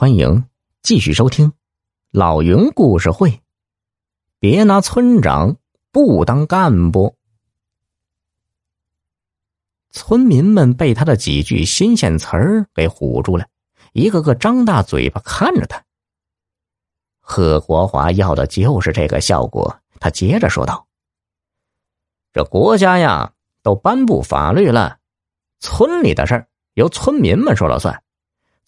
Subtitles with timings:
[0.00, 0.46] 欢迎
[0.80, 1.50] 继续收听
[2.10, 3.28] 《老云故事会》。
[4.38, 5.58] 别拿村长
[5.92, 7.18] 不当干部。
[9.90, 13.46] 村民们被他的几句新鲜词儿给唬住了，
[13.92, 15.84] 一个个张大嘴巴看着他。
[17.20, 19.80] 贺国华要的就是这个效果。
[19.98, 20.86] 他接着说道
[22.32, 24.98] ：“这国家呀，都颁布法律了，
[25.58, 28.02] 村里的事儿由村民们说了算，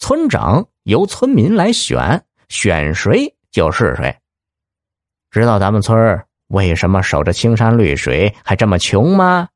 [0.03, 4.19] 村长。”由村民来选，选谁就是谁。
[5.31, 9.49] 知道咱们村为什么守着青山绿水还这么穷吗？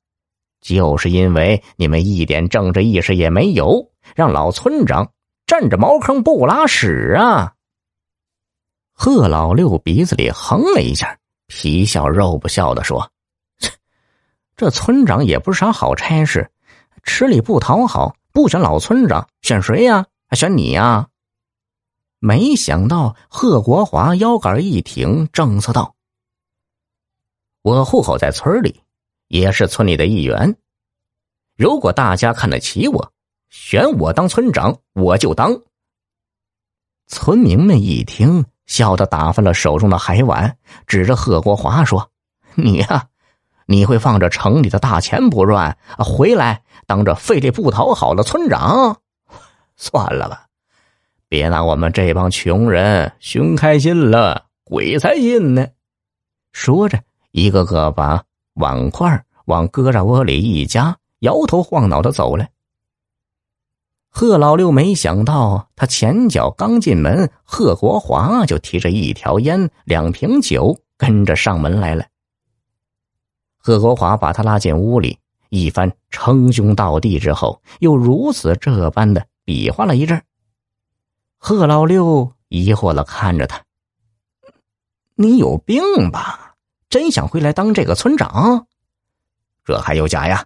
[0.60, 5.10] 就是因为你们一点政治意识也没有，让老村长
[5.48, 7.54] 占着茅坑不拉屎啊！
[8.92, 13.10] 贺老六鼻子里哼了一下，皮笑肉不笑的说
[14.54, 16.48] ：“这村长也不是啥好差事，
[17.02, 20.06] 吃力不讨好，不选老村长，选谁呀？
[20.36, 21.08] 选你呀？”
[22.20, 25.94] 没想到贺国华腰杆一挺，正色道
[27.62, 28.82] ：“我户口在村里，
[29.28, 30.56] 也是村里的一员。
[31.56, 33.12] 如果大家看得起我，
[33.50, 35.60] 选我当村长，我就当。”
[37.06, 42.10] 村民们一听，笑得打翻了手中的海碗，指着贺国华说
[42.56, 43.08] ：“你呀，
[43.66, 49.00] 你会放着城里的大钱不赚，回来当着费力不讨好的村长？
[49.76, 50.46] 算了吧。”
[51.28, 55.66] 别拿我们这帮穷人寻开心了，鬼才信呢！
[56.52, 57.02] 说着，
[57.32, 58.22] 一个个把
[58.54, 62.46] 碗筷往胳肢窝里一夹，摇头晃脑的走了。
[64.08, 72.06] 贺老六没想到，他前脚刚进门，贺国华就提着一条烟、两瓶酒，跟着上门来了。
[73.58, 75.18] 贺国华把他拉进屋里，
[75.50, 80.20] 一番称兄道弟之后，又如此这般的比划了一阵。
[81.38, 83.64] 贺老六疑惑的看着他
[85.14, 86.56] ：“你有病吧？
[86.88, 88.66] 真想回来当这个村长？
[89.64, 90.44] 这还有假呀？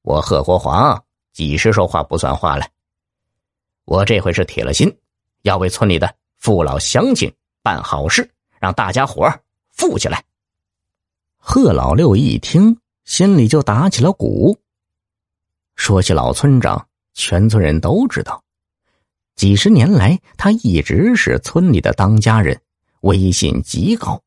[0.00, 1.04] 我贺国华
[1.34, 2.66] 几时说话不算话了？
[3.84, 4.98] 我这回是铁了心，
[5.42, 7.30] 要为村里的父老乡亲
[7.62, 9.30] 办好事，让大家伙
[9.72, 10.24] 富起来。”
[11.36, 14.58] 贺老六一听，心里就打起了鼓。
[15.74, 18.40] 说起老村长，全村人都知道。
[19.34, 22.60] 几十年来，他一直是村里的当家人，
[23.00, 24.22] 威信极高。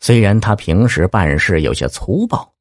[0.00, 2.52] 虽然他平时办事有些粗暴，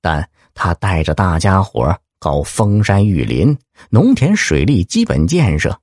[0.00, 3.58] 但他带着大家伙搞封山育林、
[3.90, 5.76] 农田水利基本建设，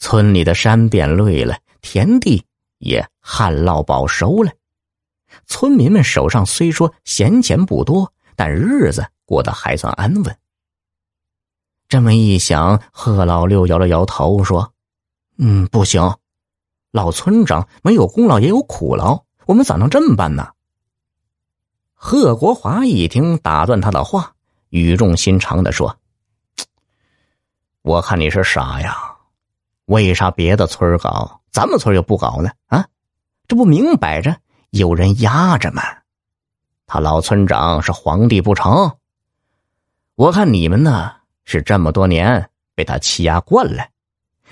[0.00, 2.44] 村里的山变绿了，田地
[2.78, 4.50] 也旱涝保收了。
[5.46, 10.36] 村民们手上虽说闲钱不多，但日子过得还算安稳。
[11.92, 14.72] 这么一想，贺老六摇了摇头说
[15.36, 16.16] ：“嗯，不行，
[16.90, 20.52] 老村长没有功劳也有苦劳，我们咋能这么办呢？”
[21.92, 24.32] 贺国华一听，打断他的话，
[24.70, 25.94] 语重心长的说
[27.82, 28.96] ：“我看你是傻呀，
[29.84, 32.48] 为啥别的村搞，咱们村又不搞呢？
[32.68, 32.86] 啊，
[33.46, 34.34] 这不明摆着
[34.70, 35.82] 有人压着吗？
[36.86, 38.96] 他老村长是皇帝不成？
[40.14, 43.88] 我看你们呢。”是这么多年被他欺压惯了，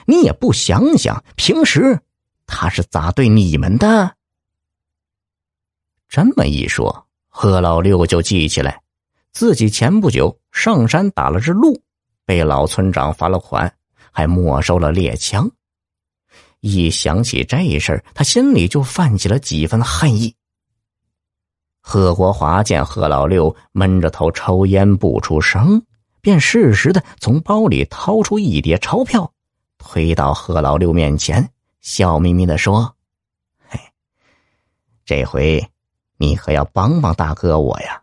[0.07, 1.99] 你也不想想平时
[2.47, 4.15] 他是咋对你们的？
[6.09, 8.83] 这么一说，贺老六就记起来，
[9.33, 11.81] 自己前不久上山打了只鹿，
[12.25, 13.73] 被老村长罚了款，
[14.11, 15.49] 还没收了猎枪。
[16.59, 20.35] 一想起这事儿，他心里就泛起了几分恨意。
[21.81, 25.81] 贺国华见贺老六闷着头抽烟不出声。
[26.21, 29.33] 便适时的从包里掏出一叠钞票，
[29.79, 31.51] 推到贺老六面前，
[31.81, 32.95] 笑眯眯的说
[33.69, 33.81] ：“嘿，
[35.05, 35.71] 这回
[36.19, 38.03] 你可要帮帮大哥我呀！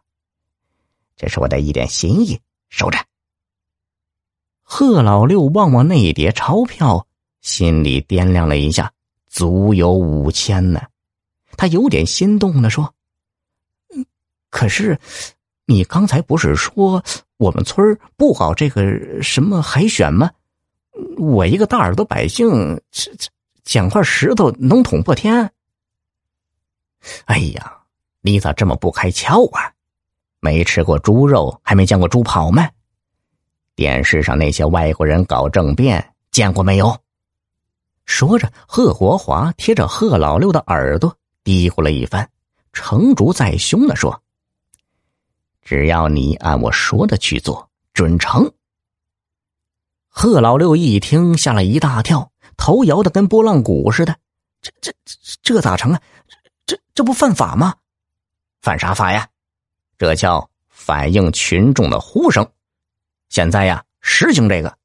[1.16, 2.40] 这是我的一点心意，
[2.70, 2.98] 收着。”
[4.62, 7.08] 贺老六望望那一叠钞票，
[7.42, 8.92] 心里掂量了一下，
[9.28, 10.82] 足有五千呢。
[11.56, 12.94] 他有点心动的说
[14.50, 15.00] ：“可是，
[15.66, 17.04] 你刚才不是说？”
[17.38, 20.32] 我们村不搞这个什么海选吗？
[21.18, 22.82] 我一个大耳朵百姓，
[23.64, 25.52] 捡块石头能捅破天？
[27.26, 27.78] 哎呀，
[28.22, 29.72] 你咋这么不开窍啊？
[30.40, 32.68] 没吃过猪肉，还没见过猪跑吗？
[33.76, 37.00] 电视上那些外国人搞政变，见过没有？
[38.06, 42.28] 说着，贺国华贴着贺老六的耳朵嘀咕了一番，
[42.74, 44.24] 成竹在胸的说。
[45.68, 48.54] 只要你按我说的去做，准成。
[50.08, 54.16] 贺老六一听，吓了一大跳，头摇的跟拨浪鼓似的。
[54.62, 54.94] 这这
[55.42, 56.02] 这咋成啊？
[56.66, 57.76] 这这不犯法吗？
[58.62, 59.28] 犯啥法呀？
[59.98, 62.50] 这叫反映群众的呼声。
[63.28, 64.78] 现在呀，实行这个